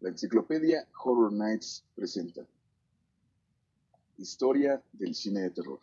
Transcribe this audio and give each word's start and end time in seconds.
La 0.00 0.10
enciclopedia 0.10 0.86
Horror 1.02 1.32
Nights 1.32 1.82
presenta 1.96 2.46
Historia 4.16 4.80
del 4.92 5.12
cine 5.12 5.40
de 5.40 5.50
terror. 5.50 5.80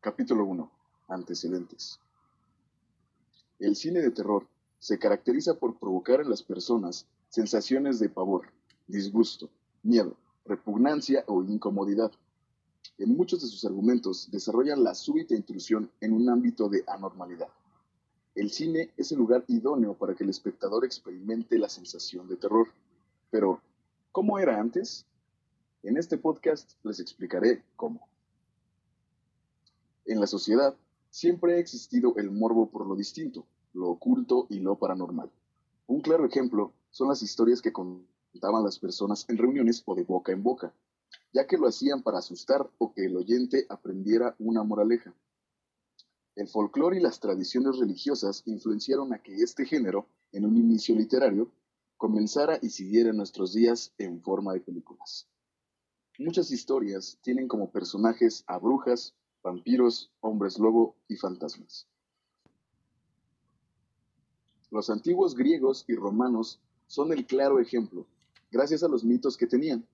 Capítulo 0.00 0.44
1. 0.44 0.70
Antecedentes. 1.08 1.98
El 3.58 3.74
cine 3.74 4.00
de 4.00 4.12
terror 4.12 4.46
se 4.78 5.00
caracteriza 5.00 5.54
por 5.54 5.76
provocar 5.76 6.20
en 6.20 6.30
las 6.30 6.44
personas 6.44 7.06
sensaciones 7.30 7.98
de 7.98 8.08
pavor, 8.08 8.46
disgusto, 8.86 9.50
miedo, 9.82 10.16
repugnancia 10.44 11.24
o 11.26 11.42
incomodidad. 11.42 12.12
En 12.96 13.16
muchos 13.16 13.42
de 13.42 13.48
sus 13.48 13.64
argumentos 13.64 14.30
desarrollan 14.30 14.84
la 14.84 14.94
súbita 14.94 15.34
intrusión 15.34 15.90
en 16.00 16.12
un 16.12 16.30
ámbito 16.30 16.68
de 16.68 16.84
anormalidad. 16.86 17.48
El 18.36 18.52
cine 18.52 18.92
es 18.96 19.10
el 19.10 19.18
lugar 19.18 19.44
idóneo 19.48 19.94
para 19.94 20.14
que 20.14 20.22
el 20.22 20.30
espectador 20.30 20.84
experimente 20.84 21.58
la 21.58 21.68
sensación 21.68 22.28
de 22.28 22.36
terror. 22.36 22.68
Pero, 23.30 23.60
¿cómo 24.10 24.38
era 24.38 24.58
antes? 24.58 25.04
En 25.82 25.96
este 25.96 26.16
podcast 26.16 26.72
les 26.82 26.98
explicaré 26.98 27.62
cómo. 27.76 28.08
En 30.06 30.18
la 30.18 30.26
sociedad 30.26 30.74
siempre 31.10 31.54
ha 31.54 31.58
existido 31.58 32.14
el 32.16 32.30
morbo 32.30 32.70
por 32.70 32.86
lo 32.86 32.96
distinto, 32.96 33.44
lo 33.74 33.90
oculto 33.90 34.46
y 34.48 34.60
lo 34.60 34.78
paranormal. 34.78 35.30
Un 35.86 36.00
claro 36.00 36.24
ejemplo 36.24 36.72
son 36.90 37.08
las 37.08 37.22
historias 37.22 37.60
que 37.60 37.72
contaban 37.72 38.64
las 38.64 38.78
personas 38.78 39.26
en 39.28 39.36
reuniones 39.36 39.82
o 39.84 39.94
de 39.94 40.04
boca 40.04 40.32
en 40.32 40.42
boca, 40.42 40.72
ya 41.32 41.46
que 41.46 41.58
lo 41.58 41.68
hacían 41.68 42.02
para 42.02 42.18
asustar 42.18 42.68
o 42.78 42.94
que 42.94 43.04
el 43.04 43.16
oyente 43.16 43.66
aprendiera 43.68 44.34
una 44.38 44.62
moraleja. 44.62 45.12
El 46.34 46.48
folclore 46.48 46.96
y 46.96 47.00
las 47.00 47.20
tradiciones 47.20 47.78
religiosas 47.78 48.42
influenciaron 48.46 49.12
a 49.12 49.22
que 49.22 49.34
este 49.34 49.66
género, 49.66 50.06
en 50.32 50.46
un 50.46 50.56
inicio 50.56 50.94
literario, 50.94 51.50
comenzara 51.98 52.58
y 52.62 52.70
siguiera 52.70 53.12
nuestros 53.12 53.52
días 53.52 53.92
en 53.98 54.22
forma 54.22 54.54
de 54.54 54.60
películas. 54.60 55.26
Muchas 56.18 56.50
historias 56.50 57.18
tienen 57.22 57.48
como 57.48 57.70
personajes 57.70 58.44
a 58.46 58.58
brujas, 58.58 59.14
vampiros, 59.42 60.10
hombres 60.20 60.58
lobo 60.58 60.96
y 61.08 61.16
fantasmas. 61.16 61.86
Los 64.70 64.90
antiguos 64.90 65.34
griegos 65.34 65.84
y 65.88 65.96
romanos 65.96 66.60
son 66.86 67.12
el 67.12 67.26
claro 67.26 67.58
ejemplo, 67.58 68.06
gracias 68.50 68.82
a 68.82 68.88
los 68.88 69.04
mitos 69.04 69.36
que 69.36 69.46
tenían, 69.46 69.84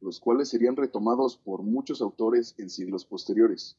los 0.00 0.20
cuales 0.20 0.50
serían 0.50 0.76
retomados 0.76 1.36
por 1.36 1.62
muchos 1.62 2.02
autores 2.02 2.54
en 2.58 2.68
siglos 2.68 3.06
posteriores. 3.06 3.76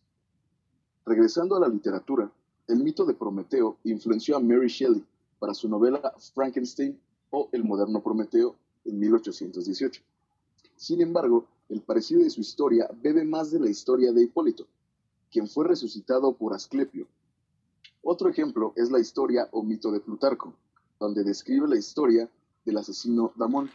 Regresando 1.05 1.55
a 1.55 1.59
la 1.59 1.67
literatura, 1.67 2.31
el 2.67 2.83
mito 2.83 3.05
de 3.05 3.13
Prometeo 3.13 3.77
influenció 3.83 4.37
a 4.37 4.39
Mary 4.39 4.69
Shelley 4.69 5.05
para 5.37 5.53
su 5.53 5.69
novela 5.69 6.15
Frankenstein 6.33 6.99
o 7.29 7.49
El 7.51 7.63
moderno 7.63 8.01
Prometeo 8.01 8.55
en 8.85 8.99
1818. 8.99 10.01
Sin 10.75 11.01
embargo, 11.01 11.47
el 11.69 11.81
parecido 11.81 12.23
de 12.23 12.29
su 12.29 12.41
historia 12.41 12.89
bebe 13.01 13.23
más 13.23 13.51
de 13.51 13.59
la 13.59 13.69
historia 13.69 14.11
de 14.11 14.23
Hipólito, 14.23 14.67
quien 15.31 15.47
fue 15.47 15.67
resucitado 15.67 16.33
por 16.33 16.53
Asclepio. 16.53 17.07
Otro 18.03 18.29
ejemplo 18.29 18.73
es 18.75 18.91
la 18.91 18.99
historia 18.99 19.49
o 19.51 19.63
mito 19.63 19.91
de 19.91 19.99
Plutarco, 19.99 20.53
donde 20.99 21.23
describe 21.23 21.67
la 21.67 21.77
historia 21.77 22.29
del 22.63 22.77
asesino 22.77 23.33
Damón, 23.35 23.69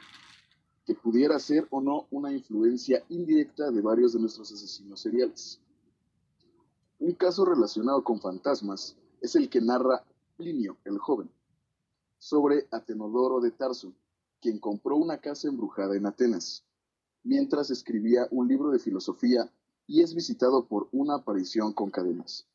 que 0.86 0.94
pudiera 0.94 1.38
ser 1.38 1.66
o 1.70 1.80
no 1.80 2.06
una 2.10 2.32
influencia 2.32 3.04
indirecta 3.08 3.70
de 3.70 3.80
varios 3.80 4.12
de 4.12 4.20
nuestros 4.20 4.52
asesinos 4.52 5.00
seriales. 5.00 5.60
Un 6.98 7.14
caso 7.14 7.44
relacionado 7.44 8.04
con 8.04 8.20
fantasmas 8.20 8.96
es 9.20 9.34
el 9.34 9.48
que 9.48 9.60
narra 9.60 10.04
Plinio 10.36 10.76
el 10.84 10.98
joven, 10.98 11.30
sobre 12.20 12.68
Atenodoro 12.70 13.40
de 13.40 13.50
Tarso, 13.50 13.94
quien 14.40 14.58
compró 14.58 14.96
una 14.96 15.18
casa 15.18 15.48
embrujada 15.48 15.96
en 15.96 16.04
Atenas, 16.04 16.64
mientras 17.24 17.70
escribía 17.70 18.28
un 18.30 18.46
libro 18.46 18.70
de 18.70 18.78
filosofía 18.78 19.50
y 19.86 20.02
es 20.02 20.14
visitado 20.14 20.66
por 20.66 20.88
una 20.92 21.16
aparición 21.16 21.72
con 21.72 21.90
cadenas. 21.90 22.46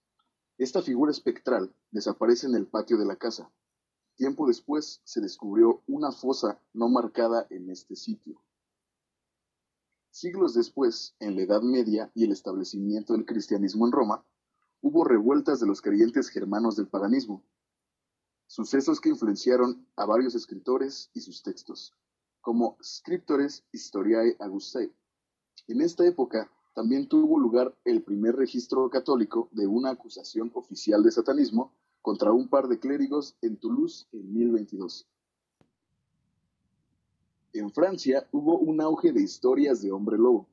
Esta 0.59 0.83
figura 0.83 1.11
espectral 1.11 1.73
desaparece 1.91 2.45
en 2.45 2.55
el 2.55 2.67
patio 2.67 2.97
de 2.97 3.05
la 3.05 3.15
casa. 3.15 3.51
Tiempo 4.15 4.47
después 4.47 5.01
se 5.03 5.19
descubrió 5.19 5.81
una 5.87 6.11
fosa 6.11 6.61
no 6.73 6.87
marcada 6.87 7.47
en 7.49 7.71
este 7.71 7.95
sitio. 7.95 8.39
Siglos 10.11 10.53
después, 10.53 11.15
en 11.19 11.35
la 11.35 11.41
Edad 11.41 11.61
Media 11.63 12.11
y 12.13 12.23
el 12.23 12.31
establecimiento 12.31 13.13
del 13.13 13.25
cristianismo 13.25 13.87
en 13.87 13.91
Roma, 13.91 14.23
hubo 14.81 15.03
revueltas 15.03 15.59
de 15.59 15.65
los 15.65 15.81
creyentes 15.81 16.29
germanos 16.29 16.75
del 16.75 16.87
paganismo, 16.87 17.43
sucesos 18.47 18.99
que 18.99 19.09
influenciaron 19.09 19.85
a 19.95 20.05
varios 20.05 20.35
escritores 20.35 21.09
y 21.13 21.21
sus 21.21 21.43
textos, 21.43 21.93
como 22.41 22.77
Scriptores 22.81 23.63
Historiae 23.71 24.35
Augustae. 24.39 24.91
En 25.67 25.81
esta 25.81 26.05
época 26.05 26.51
también 26.73 27.07
tuvo 27.07 27.39
lugar 27.39 27.73
el 27.85 28.03
primer 28.03 28.35
registro 28.35 28.89
católico 28.89 29.49
de 29.51 29.65
una 29.65 29.91
acusación 29.91 30.51
oficial 30.53 31.03
de 31.03 31.11
satanismo 31.11 31.71
contra 32.01 32.31
un 32.31 32.49
par 32.49 32.67
de 32.67 32.79
clérigos 32.79 33.35
en 33.41 33.57
Toulouse 33.57 34.07
en 34.11 34.31
1022. 34.33 35.07
En 37.53 37.71
Francia 37.71 38.27
hubo 38.31 38.59
un 38.59 38.81
auge 38.81 39.13
de 39.13 39.21
historias 39.21 39.81
de 39.81 39.91
hombre 39.91 40.17
lobo, 40.17 40.45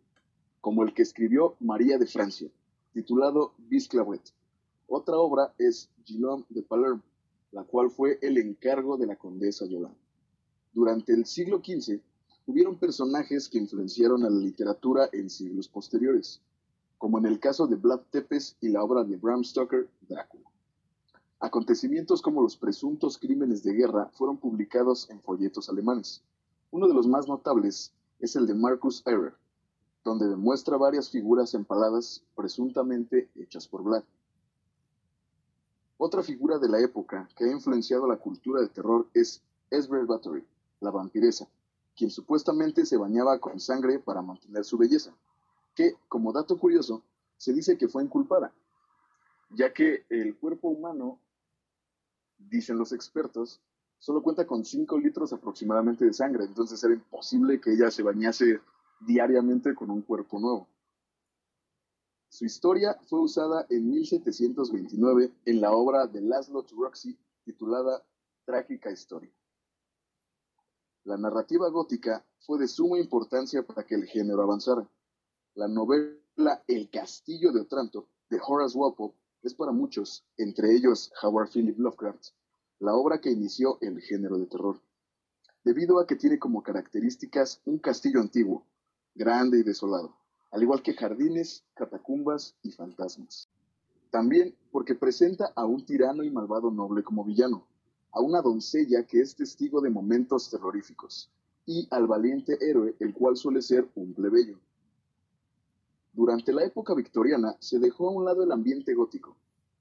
como 0.61 0.85
el 0.85 0.95
que 0.95 1.03
escribió 1.03 1.57
María 1.59 1.99
de 1.99 2.07
Francia, 2.07 2.49
titulado 2.93 3.53
Bisclavret. 3.59 4.23
Otra 4.87 5.17
obra 5.19 5.53
es 5.59 5.91
Guillaume 6.07 6.45
de 6.49 6.63
Palerme, 6.63 7.03
la 7.53 7.65
cual 7.65 7.91
fue 7.91 8.19
el 8.23 8.39
encargo 8.39 8.97
de 8.97 9.07
la 9.07 9.17
condesa 9.17 9.67
Yolande. 9.67 9.99
Durante 10.73 11.13
el 11.13 11.27
siglo 11.27 11.59
XV 11.59 12.01
hubieron 12.47 12.79
personajes 12.79 13.49
que 13.49 13.59
influenciaron 13.59 14.25
a 14.25 14.31
la 14.31 14.41
literatura 14.41 15.09
en 15.13 15.31
siglos 15.31 15.69
posteriores, 15.69 16.41
como 16.99 17.19
en 17.19 17.27
el 17.27 17.39
caso 17.39 17.67
de 17.67 17.77
Vlad 17.77 18.01
Tepes 18.11 18.57
y 18.61 18.69
la 18.69 18.83
obra 18.83 19.05
de 19.05 19.17
Bram 19.17 19.45
Stoker, 19.45 19.89
Drácula. 20.09 20.49
Acontecimientos 21.41 22.23
como 22.23 22.41
los 22.41 22.57
presuntos 22.57 23.19
crímenes 23.19 23.63
de 23.63 23.73
guerra 23.73 24.09
fueron 24.15 24.39
publicados 24.39 25.11
en 25.11 25.21
folletos 25.21 25.69
alemanes. 25.69 26.23
Uno 26.71 26.89
de 26.89 26.95
los 26.95 27.07
más 27.07 27.29
notables 27.29 27.93
es 28.21 28.37
el 28.37 28.47
de 28.47 28.55
Marcus 28.55 29.03
Ehrer, 29.05 29.35
donde 30.05 30.29
demuestra 30.29 30.77
varias 30.77 31.11
figuras 31.11 31.55
empaladas 31.55 32.25
presuntamente 32.35 33.29
hechas 33.35 33.67
por 33.69 33.83
Vlad. 33.83 34.05
Otra 36.05 36.25
figura 36.25 36.59
de 36.59 36.69
la 36.69 36.81
época 36.81 37.29
que 37.37 37.45
ha 37.45 37.53
influenciado 37.53 38.09
la 38.09 38.17
cultura 38.17 38.59
del 38.59 38.71
terror 38.71 39.07
es 39.15 39.41
Esbert 39.71 40.09
Bathory, 40.09 40.45
la 40.81 40.91
vampiresa, 40.91 41.47
quien 41.95 42.11
supuestamente 42.11 42.85
se 42.85 42.97
bañaba 42.97 43.39
con 43.39 43.61
sangre 43.61 44.01
para 44.01 44.21
mantener 44.21 44.65
su 44.65 44.77
belleza, 44.77 45.15
que, 45.77 45.95
como 46.09 46.33
dato 46.33 46.59
curioso, 46.59 47.05
se 47.37 47.53
dice 47.53 47.79
que 47.79 47.87
fue 47.87 48.03
inculpada, 48.03 48.53
ya 49.51 49.73
que 49.73 50.05
el 50.09 50.37
cuerpo 50.37 50.71
humano, 50.71 51.21
dicen 52.37 52.79
los 52.79 52.93
expertos, 52.93 53.61
solo 54.01 54.25
cuenta 54.25 54.45
con 54.45 54.65
5 54.65 54.99
litros 54.99 55.33
aproximadamente 55.33 56.05
de 56.05 56.13
sangre, 56.13 56.47
entonces 56.47 56.83
era 56.83 56.95
imposible 56.95 57.61
que 57.61 57.75
ella 57.75 57.93
se 57.93 58.03
bañase 58.03 58.61
diariamente 58.99 59.73
con 59.77 59.89
un 59.89 60.03
cuerpo 60.03 60.41
nuevo. 60.41 60.67
Su 62.33 62.47
historia 62.47 62.99
fue 63.11 63.21
usada 63.21 63.67
en 63.69 63.91
1729 63.91 65.35
en 65.45 65.61
la 65.61 65.73
obra 65.73 66.07
de 66.07 66.23
Laszlo 66.23 66.65
Roxy 66.79 67.19
titulada 67.45 68.03
Trágica 68.47 68.91
Historia. 68.91 69.31
La 71.05 71.19
narrativa 71.19 71.69
gótica 71.69 72.25
fue 72.39 72.59
de 72.59 72.69
suma 72.69 72.99
importancia 72.99 73.63
para 73.67 73.85
que 73.85 73.97
el 73.97 74.07
género 74.07 74.43
avanzara. 74.43 74.91
La 75.53 75.69
novela 75.69 76.65
El 76.67 76.89
Castillo 76.89 77.53
de 77.53 77.61
Otranto 77.61 78.09
de 78.31 78.41
Horace 78.43 78.79
Walpole 78.79 79.13
es 79.43 79.53
para 79.53 79.73
muchos, 79.73 80.25
entre 80.39 80.75
ellos 80.75 81.13
Howard 81.23 81.51
Philip 81.51 81.79
Lovecraft, 81.79 82.29
la 82.79 82.95
obra 82.95 83.21
que 83.21 83.31
inició 83.31 83.77
el 83.83 84.01
género 84.01 84.39
de 84.39 84.47
terror, 84.47 84.81
debido 85.65 86.01
a 86.01 86.07
que 86.07 86.17
tiene 86.17 86.39
como 86.39 86.63
características 86.63 87.61
un 87.67 87.79
castillo 87.79 88.21
antiguo, 88.21 88.67
grande 89.15 89.59
y 89.59 89.63
desolado, 89.65 90.22
al 90.53 90.63
igual 90.63 90.83
que 90.83 90.93
jardines, 90.93 91.65
catacumbas 91.75 92.55
y 92.63 92.71
fantasmas. 92.71 93.49
También 94.11 94.55
porque 94.71 94.95
presenta 94.95 95.51
a 95.57 95.65
un 95.65 95.85
tirano 95.85 96.23
y 96.23 96.31
malvado 96.31 96.71
noble 96.71 97.03
como 97.03 97.25
villano, 97.25 97.67
a 98.13 98.21
una 98.21 98.43
doncella 98.43 99.07
que 99.07 99.21
es 99.21 99.35
testigo 99.35 99.81
de 99.81 99.89
momentos 99.89 100.51
terroríficos, 100.51 101.31
y 101.65 101.89
al 101.91 102.07
valiente 102.07 102.59
héroe, 102.61 102.95
el 103.01 103.15
cual 103.15 103.37
suele 103.37 103.63
ser 103.63 103.89
un 103.95 104.13
plebeyo. 104.13 104.59
Durante 106.13 106.53
la 106.53 106.65
época 106.65 106.95
victoriana 106.95 107.57
se 107.59 107.79
dejó 107.79 108.09
a 108.09 108.13
un 108.13 108.27
lado 108.27 108.43
el 108.43 108.53
ambiente 108.53 108.93
gótico, 108.93 109.35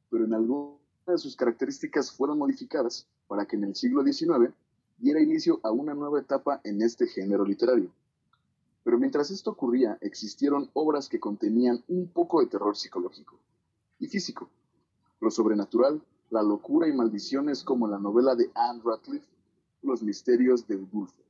pero 0.10 0.24
en 0.24 0.34
algunas 0.34 0.80
de 1.06 1.18
sus 1.18 1.36
características 1.36 2.12
fueron 2.12 2.38
modificadas 2.38 3.06
para 3.28 3.46
que 3.46 3.58
en 3.58 3.66
el 3.66 3.76
siglo 3.76 4.04
XIX 4.04 4.54
diera 4.98 5.22
inicio 5.22 5.60
a 5.64 5.72
una 5.72 5.94
nueva 5.94 6.22
etapa 6.22 6.62
en 6.64 6.82
este 6.82 7.08
género 7.08 7.44
literario. 7.44 7.92
Pero 8.83 8.98
mientras 8.98 9.30
esto 9.30 9.51
ocurría, 9.51 9.98
existieron 10.01 10.69
obras 10.74 11.07
que 11.07 11.19
contenían 11.19 11.83
un 11.88 12.07
poco 12.07 12.42
de 12.42 12.48
terror 12.48 12.75
psicológico 12.75 13.38
y 14.00 14.07
físico, 14.07 14.50
lo 15.19 15.30
sobrenatural, 15.30 16.01
la 16.31 16.42
locura 16.42 16.88
y 16.88 16.94
maldiciones 16.94 17.63
como 17.63 17.88
la 17.88 18.00
novela 18.00 18.36
de 18.36 18.50
Anne 18.56 18.81
Radcliffe, 18.83 19.28
Los 19.83 20.01
misterios 20.01 20.66
de 20.68 20.78
Udulfo. 20.78 21.22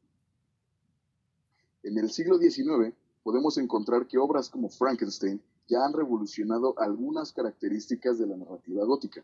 En 1.83 1.97
el 1.97 2.11
siglo 2.11 2.37
XIX 2.37 2.93
podemos 3.23 3.57
encontrar 3.57 4.07
que 4.07 4.17
obras 4.17 4.49
como 4.49 4.69
Frankenstein 4.69 5.41
ya 5.67 5.83
han 5.83 5.93
revolucionado 5.93 6.77
algunas 6.77 7.31
características 7.33 8.19
de 8.19 8.27
la 8.27 8.37
narrativa 8.37 8.85
gótica. 8.85 9.23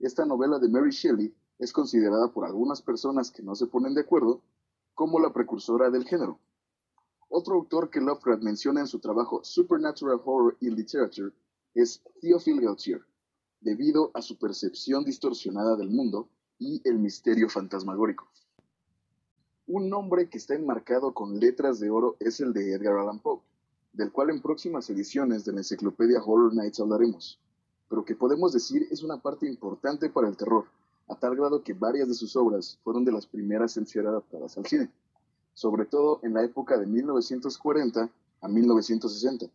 Esta 0.00 0.24
novela 0.24 0.58
de 0.58 0.68
Mary 0.68 0.90
Shelley 0.90 1.34
es 1.58 1.72
considerada 1.72 2.32
por 2.32 2.44
algunas 2.44 2.82
personas 2.82 3.30
que 3.30 3.42
no 3.42 3.54
se 3.54 3.66
ponen 3.66 3.94
de 3.94 4.00
acuerdo 4.02 4.40
como 4.94 5.20
la 5.20 5.32
precursora 5.32 5.90
del 5.90 6.04
género. 6.04 6.38
Otro 7.30 7.56
autor 7.56 7.90
que 7.90 8.00
Lovecraft 8.00 8.42
menciona 8.42 8.80
en 8.80 8.86
su 8.86 9.00
trabajo 9.00 9.44
Supernatural 9.44 10.18
Horror 10.24 10.56
in 10.60 10.74
Literature 10.74 11.30
es 11.74 12.02
Theophile 12.22 12.62
Gautier, 12.62 13.02
debido 13.60 14.10
a 14.14 14.22
su 14.22 14.38
percepción 14.38 15.04
distorsionada 15.04 15.76
del 15.76 15.90
mundo 15.90 16.30
y 16.58 16.80
el 16.88 16.98
misterio 16.98 17.50
fantasmagórico. 17.50 18.26
Un 19.66 19.90
nombre 19.90 20.30
que 20.30 20.38
está 20.38 20.54
enmarcado 20.54 21.12
con 21.12 21.38
letras 21.38 21.78
de 21.80 21.90
oro 21.90 22.16
es 22.18 22.40
el 22.40 22.54
de 22.54 22.72
Edgar 22.72 22.96
Allan 22.96 23.20
Poe, 23.20 23.42
del 23.92 24.10
cual 24.10 24.30
en 24.30 24.40
próximas 24.40 24.88
ediciones 24.88 25.44
de 25.44 25.52
la 25.52 25.58
enciclopedia 25.58 26.22
Horror 26.24 26.54
Nights 26.54 26.80
hablaremos, 26.80 27.38
pero 27.90 28.06
que 28.06 28.16
podemos 28.16 28.54
decir 28.54 28.88
es 28.90 29.02
una 29.02 29.20
parte 29.20 29.46
importante 29.46 30.08
para 30.08 30.28
el 30.28 30.36
terror, 30.38 30.64
a 31.06 31.14
tal 31.14 31.36
grado 31.36 31.62
que 31.62 31.74
varias 31.74 32.08
de 32.08 32.14
sus 32.14 32.34
obras 32.36 32.78
fueron 32.82 33.04
de 33.04 33.12
las 33.12 33.26
primeras 33.26 33.76
en 33.76 33.86
ser 33.86 34.06
adaptadas 34.06 34.56
al 34.56 34.64
cine 34.64 34.90
sobre 35.58 35.86
todo 35.86 36.20
en 36.22 36.34
la 36.34 36.44
época 36.44 36.78
de 36.78 36.86
1940 36.86 38.08
a 38.42 38.48
1960, 38.48 39.46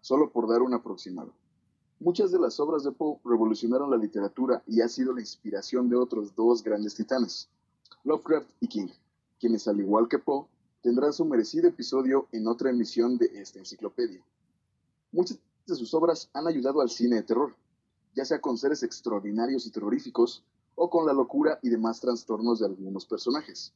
solo 0.00 0.30
por 0.30 0.48
dar 0.48 0.62
un 0.62 0.72
aproximado. 0.72 1.30
Muchas 2.00 2.32
de 2.32 2.38
las 2.38 2.58
obras 2.58 2.84
de 2.84 2.90
Poe 2.90 3.18
revolucionaron 3.22 3.90
la 3.90 3.98
literatura 3.98 4.62
y 4.66 4.80
ha 4.80 4.88
sido 4.88 5.12
la 5.12 5.20
inspiración 5.20 5.90
de 5.90 5.96
otros 5.96 6.34
dos 6.34 6.64
grandes 6.64 6.94
titanes, 6.94 7.50
Lovecraft 8.02 8.48
y 8.60 8.66
King, 8.66 8.88
quienes 9.38 9.68
al 9.68 9.78
igual 9.78 10.08
que 10.08 10.18
Poe 10.18 10.46
tendrán 10.80 11.12
su 11.12 11.26
merecido 11.26 11.68
episodio 11.68 12.28
en 12.32 12.46
otra 12.46 12.70
emisión 12.70 13.18
de 13.18 13.26
esta 13.34 13.58
enciclopedia. 13.58 14.24
Muchas 15.12 15.38
de 15.66 15.74
sus 15.74 15.92
obras 15.92 16.30
han 16.32 16.46
ayudado 16.46 16.80
al 16.80 16.88
cine 16.88 17.16
de 17.16 17.24
terror, 17.24 17.54
ya 18.14 18.24
sea 18.24 18.40
con 18.40 18.56
seres 18.56 18.82
extraordinarios 18.82 19.66
y 19.66 19.70
terroríficos 19.70 20.44
o 20.76 20.88
con 20.88 21.04
la 21.04 21.12
locura 21.12 21.58
y 21.60 21.68
demás 21.68 22.00
trastornos 22.00 22.60
de 22.60 22.64
algunos 22.64 23.04
personajes. 23.04 23.74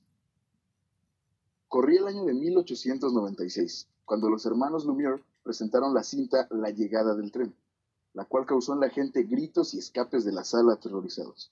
Corría 1.69 2.01
el 2.01 2.07
año 2.07 2.25
de 2.25 2.35
1896, 2.35 3.89
cuando 4.05 4.31
los 4.31 4.47
hermanos 4.47 4.87
Lumière 4.87 5.23
presentaron 5.43 5.95
la 5.95 6.05
cinta 6.05 6.47
La 6.51 6.71
llegada 6.71 7.15
del 7.15 7.33
tren, 7.33 7.55
la 8.15 8.25
cual 8.25 8.47
causó 8.47 8.75
en 8.75 8.81
la 8.81 8.89
gente 8.89 9.25
gritos 9.25 9.75
y 9.75 9.79
escapes 9.79 10.25
de 10.25 10.33
la 10.33 10.45
sala 10.45 10.75
aterrorizados, 10.75 11.51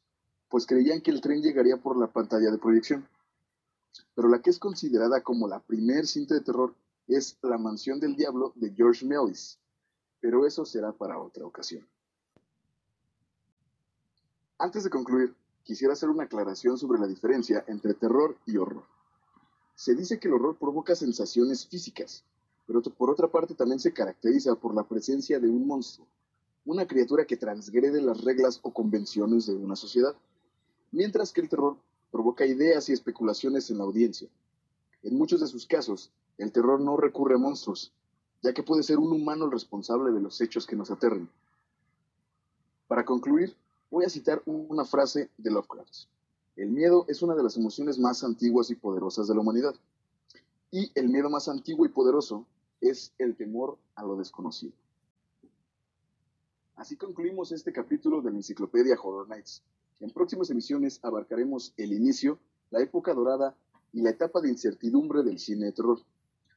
pues 0.49 0.67
creían 0.67 1.01
que 1.01 1.11
el 1.11 1.21
tren 1.21 1.43
llegaría 1.43 1.77
por 1.77 1.99
la 1.99 2.07
pantalla 2.07 2.51
de 2.51 2.59
proyección. 2.59 3.09
Pero 4.15 4.29
la 4.29 4.41
que 4.41 4.51
es 4.51 4.59
considerada 4.59 5.21
como 5.23 5.49
la 5.49 5.61
primer 5.61 6.07
cinta 6.07 6.35
de 6.35 6.41
terror 6.43 6.75
es 7.09 7.37
La 7.43 7.59
mansión 7.59 7.99
del 7.99 8.17
diablo 8.17 8.53
de 8.55 8.73
George 8.73 9.05
Mellis, 9.05 9.59
pero 10.21 10.47
eso 10.47 10.65
será 10.65 10.93
para 10.93 11.19
otra 11.19 11.45
ocasión. 11.45 11.87
Antes 14.59 14.85
de 14.85 14.91
concluir, 14.91 15.35
quisiera 15.65 15.93
hacer 15.93 16.09
una 16.09 16.25
aclaración 16.25 16.79
sobre 16.79 17.01
la 17.01 17.07
diferencia 17.07 17.65
entre 17.67 17.95
terror 17.95 18.37
y 18.47 18.57
horror. 18.57 18.85
Se 19.75 19.95
dice 19.95 20.19
que 20.19 20.29
el 20.29 20.35
horror 20.35 20.57
provoca 20.57 20.95
sensaciones 20.95 21.67
físicas, 21.67 22.25
pero 22.67 22.83
por 22.83 23.11
otra 23.11 23.29
parte 23.29 23.55
también 23.55 23.81
se 23.81 23.93
caracteriza 23.93 24.55
por 24.55 24.75
la 24.75 24.85
presencia 24.85 25.39
de 25.41 25.49
un 25.49 25.67
monstruo, 25.67 26.07
una 26.65 26.87
criatura 26.87 27.27
que 27.27 27.37
transgrede 27.37 28.01
las 28.01 28.23
reglas 28.23 28.61
o 28.63 28.73
convenciones 28.73 29.47
de 29.47 29.55
una 29.55 29.77
sociedad, 29.77 30.15
mientras 30.93 31.33
que 31.33 31.41
el 31.41 31.49
terror 31.49 31.77
provoca 32.11 32.47
ideas 32.47 32.89
y 32.89 32.93
especulaciones 32.93 33.71
en 33.71 33.79
la 33.79 33.85
audiencia. 33.85 34.29
En 35.03 35.19
muchos 35.19 35.41
de 35.41 35.49
sus 35.49 35.67
casos, 35.67 36.11
el 36.39 36.53
terror 36.53 36.81
no 36.81 36.97
recurre 36.97 37.35
a 37.35 37.39
monstruos, 37.39 37.93
ya 38.43 38.55
que 38.55 38.63
puede 38.63 38.83
ser 38.83 38.99
un 38.99 39.13
humano 39.13 39.47
el 39.47 39.53
responsable 39.53 40.13
de 40.13 40.21
los 40.21 40.41
hechos 40.41 40.67
que 40.67 40.77
nos 40.77 40.91
aterren. 40.91 41.29
Para 42.87 43.05
concluir, 43.05 43.57
voy 43.91 44.05
a 44.05 44.11
citar 44.11 44.43
una 44.47 44.85
frase 44.85 45.31
de 45.37 45.51
Lovecraft. 45.51 46.07
El 46.57 46.71
miedo 46.71 47.05
es 47.09 47.21
una 47.23 47.35
de 47.35 47.43
las 47.43 47.57
emociones 47.57 47.99
más 47.99 48.23
antiguas 48.23 48.71
y 48.71 48.77
poderosas 48.77 49.27
de 49.27 49.35
la 49.35 49.41
humanidad. 49.41 49.75
Y 50.71 50.91
el 50.95 51.09
miedo 51.09 51.29
más 51.29 51.49
antiguo 51.49 51.85
y 51.85 51.89
poderoso 51.89 52.47
es 52.81 53.13
el 53.19 53.37
temor 53.37 53.77
a 53.97 54.05
lo 54.05 54.17
desconocido. 54.17 54.73
Así 56.77 56.97
concluimos 56.97 57.51
este 57.53 57.73
capítulo 57.73 58.21
de 58.21 58.31
la 58.31 58.37
enciclopedia 58.37 58.99
Horror 59.01 59.29
Nights. 59.29 59.63
En 60.01 60.11
próximas 60.11 60.51
emisiones 60.51 61.01
abarcaremos 61.03 61.73
el 61.77 61.93
inicio, 61.93 62.39
la 62.71 62.81
época 62.81 63.15
dorada 63.15 63.57
y 63.93 64.03
la 64.03 64.11
etapa 64.11 64.41
de 64.41 64.49
incertidumbre 64.49 65.23
del 65.23 65.39
cine 65.39 65.67
de 65.67 65.73
terror. 65.73 66.01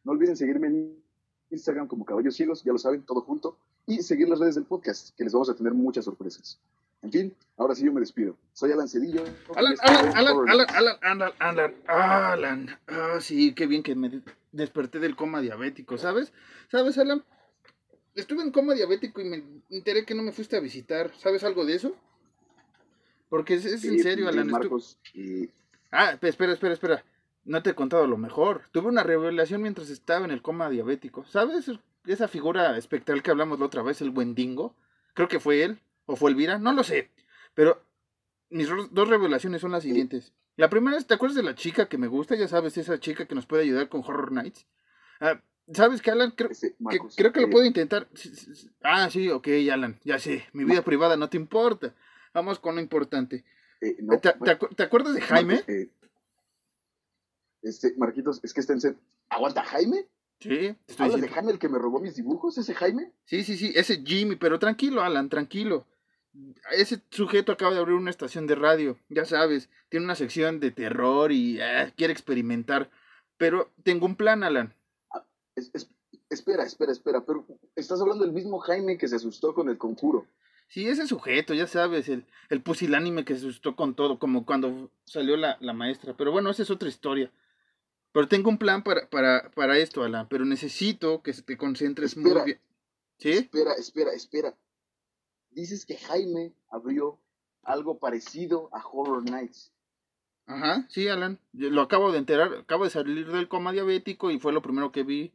No 0.04 0.12
olviden 0.12 0.36
seguirme 0.36 0.68
en 0.68 1.04
Instagram 1.52 1.88
como 1.88 2.06
Caballos 2.06 2.36
Ciegos, 2.36 2.64
ya 2.64 2.72
lo 2.72 2.80
saben, 2.80 3.04
todo 3.04 3.22
junto, 3.22 3.58
y 3.86 4.02
seguir 4.02 4.28
las 4.28 4.40
redes 4.40 4.56
del 4.56 4.66
podcast, 4.66 5.16
que 5.16 5.24
les 5.24 5.34
vamos 5.34 5.50
a 5.50 5.56
tener 5.56 5.74
muchas 5.74 6.06
sorpresas. 6.06 6.60
En 7.02 7.12
fin, 7.12 7.36
ahora 7.58 7.76
sí 7.76 7.86
yo 7.86 7.94
me 7.94 8.00
despido. 8.00 8.38
Soy 8.54 8.72
Alan 8.72 8.88
Cedillo. 8.88 9.24
Alan, 9.56 9.76
Alan, 9.82 10.18
Alan, 10.18 10.50
Alan, 10.50 10.68
Alan, 10.70 10.98
Alan, 11.02 11.34
Alan, 11.40 11.76
Alan. 11.88 12.80
Ah, 12.88 13.18
sí, 13.22 13.54
qué 13.54 13.68
bien 13.68 13.84
que 13.84 13.96
me 13.96 14.22
desperté 14.52 15.00
del 15.00 15.16
coma 15.16 15.42
diabético, 15.42 15.98
¿sabes? 15.98 16.34
¿Sabes, 16.70 16.98
Alan? 16.98 17.24
Estuve 18.16 18.42
en 18.42 18.52
coma 18.52 18.74
diabético 18.74 19.22
y 19.22 19.26
me 19.26 19.44
enteré 19.70 20.06
que 20.06 20.16
no 20.16 20.24
me 20.24 20.32
fuiste 20.32 20.58
a 20.58 20.60
visitar. 20.60 21.12
¿Sabes 21.18 21.44
algo 21.44 21.66
de 21.66 21.76
eso? 21.76 21.96
Porque 23.30 23.56
es, 23.56 23.66
en 23.84 24.00
serio, 24.02 24.28
Alan. 24.28 24.50
Marcos, 24.50 24.98
Ah, 25.92 26.18
espera, 26.22 26.54
espera, 26.54 26.74
espera. 26.74 27.06
No 27.46 27.64
te 27.64 27.70
he 27.70 27.76
contado 27.76 28.08
lo 28.08 28.18
mejor. 28.18 28.64
Tuve 28.72 28.88
una 28.88 29.04
revelación 29.04 29.62
mientras 29.62 29.90
estaba 29.90 30.26
en 30.26 30.32
el 30.32 30.42
coma 30.42 30.70
diabético. 30.70 31.24
¿Sabes? 31.26 31.72
Esa 32.06 32.28
figura 32.28 32.78
espectral 32.78 33.24
que 33.24 33.32
hablamos 33.32 33.60
la 33.60 33.68
otra 33.68 33.84
vez, 33.84 34.02
el 34.02 34.10
buen 34.10 34.36
dingo. 34.36 34.76
Creo 35.14 35.28
que 35.28 35.40
fue 35.40 35.64
él. 35.64 35.80
¿O 36.08 36.16
fue 36.16 36.32
Elvira? 36.32 36.58
No 36.58 36.74
lo 36.74 36.84
sé. 36.84 37.12
Pero 37.54 37.84
mis 38.50 38.68
dos 38.92 39.08
revelaciones 39.08 39.62
son 39.62 39.72
las 39.72 39.84
siguientes. 39.84 40.34
La 40.56 40.70
primera 40.70 40.98
es, 40.98 41.06
¿te 41.06 41.14
acuerdas 41.14 41.36
de 41.36 41.44
la 41.44 41.54
chica 41.54 41.88
que 41.88 42.00
me 42.00 42.08
gusta? 42.08 42.36
Ya 42.36 42.48
sabes, 42.48 42.78
esa 42.78 43.00
chica 43.00 43.28
que 43.28 43.36
nos 43.36 43.46
puede 43.46 43.64
ayudar 43.64 43.90
con 43.90 44.02
Horror 44.02 44.32
Nights. 44.32 44.66
Ah, 45.20 45.40
¿Sabes 45.72 46.02
qué, 46.02 46.12
Alan? 46.12 46.32
Creo, 46.32 46.50
que, 46.50 47.00
creo 47.16 47.34
que 47.34 47.42
lo 47.42 47.50
puedo 47.50 47.66
intentar. 47.66 48.08
Ah, 48.82 49.10
sí, 49.12 49.30
ok, 49.30 49.48
Alan. 49.72 50.00
Ya 50.04 50.18
sé, 50.18 50.46
mi 50.54 50.64
vida 50.64 50.82
privada 50.82 51.18
no 51.18 51.30
te 51.30 51.38
importa. 51.38 51.94
Vamos 52.34 52.60
con 52.60 52.76
lo 52.76 52.82
importante. 52.82 53.44
Eh, 53.82 53.98
¿Te, 54.76 54.84
acuerdas 54.84 55.14
de 55.14 55.22
Jaime? 55.22 55.64
Eh, 55.68 55.90
este, 57.62 57.94
Marquitos, 57.98 58.40
es 58.44 58.54
que 58.54 58.62
está 58.62 58.74
en 58.74 58.82
ser. 58.82 58.96
¿Aguanta 59.30 59.64
Jaime? 59.64 60.08
Sí, 60.40 60.76
¿Hablas 61.00 61.20
de 61.20 61.28
Jaime 61.28 61.52
el 61.52 61.60
que 61.60 61.68
me 61.68 61.80
robó 61.80 62.00
mis 62.00 62.16
dibujos, 62.16 62.58
ese 62.58 62.74
Jaime? 62.74 63.12
Sí, 63.26 63.44
sí, 63.44 63.58
sí, 63.58 63.74
ese 63.76 64.04
Jimmy, 64.04 64.36
pero 64.36 64.60
tranquilo, 64.60 65.02
Alan, 65.02 65.30
tranquilo. 65.30 65.86
Ese 66.72 67.02
sujeto 67.10 67.52
acaba 67.52 67.74
de 67.74 67.80
abrir 67.80 67.96
una 67.96 68.10
estación 68.10 68.48
de 68.48 68.56
radio, 68.56 68.98
ya 69.10 69.26
sabes, 69.26 69.70
tiene 69.90 70.06
una 70.06 70.16
sección 70.16 70.60
de 70.60 70.72
terror 70.72 71.32
y 71.32 71.60
eh, 71.62 71.94
quiere 71.96 72.14
experimentar. 72.14 72.90
Pero 73.38 73.72
tengo 73.84 74.06
un 74.06 74.16
plan, 74.16 74.44
Alan. 74.44 74.74
Ah, 75.12 75.26
espera, 76.30 76.64
espera, 76.64 76.92
espera, 76.92 77.26
pero 77.26 77.46
estás 77.76 78.02
hablando 78.02 78.24
del 78.24 78.34
mismo 78.34 78.60
Jaime 78.60 78.98
que 78.98 79.08
se 79.08 79.16
asustó 79.16 79.54
con 79.54 79.70
el 79.70 79.78
conjuro. 79.78 80.28
Sí, 80.70 80.88
ese 80.88 81.08
sujeto, 81.08 81.54
ya 81.54 81.66
sabes, 81.66 82.10
el, 82.10 82.26
el 82.50 82.62
pusilánime 82.62 83.24
que 83.24 83.36
se 83.36 83.40
asustó 83.40 83.76
con 83.76 83.96
todo, 83.96 84.20
como 84.20 84.46
cuando 84.46 84.92
salió 85.06 85.38
la, 85.38 85.58
la 85.62 85.74
maestra. 85.74 86.16
Pero 86.18 86.32
bueno, 86.32 86.50
esa 86.50 86.64
es 86.64 86.70
otra 86.70 86.90
historia. 86.90 87.32
Pero 88.12 88.28
tengo 88.28 88.50
un 88.50 88.58
plan 88.58 88.84
para, 88.84 89.10
para, 89.10 89.50
para 89.52 89.78
esto, 89.78 90.04
Alan, 90.04 90.28
pero 90.28 90.44
necesito 90.44 91.22
que 91.22 91.34
te 91.34 91.58
concentres 91.58 92.18
muy 92.18 92.34
bien. 92.44 92.60
¿Sí? 93.20 93.32
Espera, 93.32 93.74
espera, 93.74 94.12
espera. 94.12 94.56
Dices 95.58 95.88
que 95.88 95.98
Jaime 95.98 96.54
abrió 96.70 97.18
algo 97.64 97.98
parecido 97.98 98.70
a 98.74 98.88
Horror 98.88 99.28
Nights. 99.28 99.74
Ajá, 100.46 100.86
sí, 100.88 101.08
Alan. 101.08 101.40
lo 101.52 101.82
acabo 101.82 102.12
de 102.12 102.20
enterar. 102.20 102.54
Acabo 102.54 102.84
de 102.84 102.92
salir 102.92 103.32
del 103.32 103.48
coma 103.48 103.72
diabético 103.72 104.30
y 104.30 104.38
fue 104.38 104.54
lo 104.54 104.62
primero 104.62 104.92
que 104.92 105.02
vi. 105.02 105.34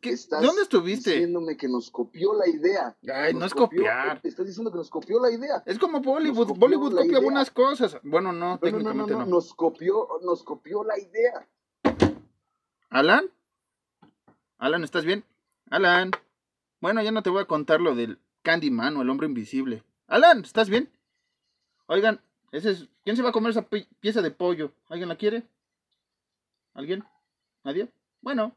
¿Qué? 0.00 0.16
¿Dónde 0.42 0.62
estuviste? 0.62 1.12
Diciéndome 1.12 1.56
que 1.56 1.68
nos 1.68 1.88
copió 1.92 2.34
la 2.34 2.48
idea. 2.48 2.96
Ay, 3.14 3.32
no 3.32 3.44
es 3.46 3.54
copiar. 3.54 4.20
Estás 4.24 4.44
diciendo 4.44 4.72
que 4.72 4.78
nos 4.78 4.90
copió 4.90 5.20
la 5.20 5.30
idea. 5.30 5.62
Es 5.66 5.78
como 5.78 6.00
Bollywood. 6.00 6.58
Bollywood 6.58 6.96
copia 6.96 7.18
algunas 7.18 7.52
cosas. 7.52 7.96
Bueno, 8.02 8.32
no, 8.32 8.58
técnicamente 8.58 9.12
no, 9.12 9.20
no, 9.20 9.24
no. 9.24 9.30
Nos 9.30 9.54
copió, 9.54 10.08
nos 10.24 10.42
copió 10.42 10.82
la 10.82 10.98
idea. 10.98 11.48
¿Alan? 12.90 13.30
¿Alan, 14.58 14.82
estás 14.82 15.04
bien? 15.04 15.22
Alan. 15.70 16.10
Bueno, 16.80 17.04
ya 17.04 17.12
no 17.12 17.22
te 17.22 17.30
voy 17.30 17.42
a 17.42 17.46
contar 17.46 17.80
lo 17.80 17.94
del 17.94 18.18
Candyman 18.42 18.96
o 18.96 19.02
el 19.02 19.10
hombre 19.10 19.26
invisible. 19.26 19.82
Alan, 20.06 20.42
¿estás 20.42 20.68
bien? 20.68 20.90
Oigan, 21.86 22.20
ese 22.52 22.70
es... 22.70 22.88
¿quién 23.04 23.16
se 23.16 23.22
va 23.22 23.30
a 23.30 23.32
comer 23.32 23.50
esa 23.50 23.66
pieza 24.00 24.22
de 24.22 24.30
pollo? 24.30 24.72
¿Alguien 24.88 25.08
la 25.08 25.16
quiere? 25.16 25.42
¿Alguien? 26.74 27.04
¿Nadie? 27.64 27.88
Bueno. 28.20 28.54